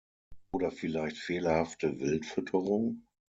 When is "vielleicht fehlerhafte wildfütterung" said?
0.71-3.03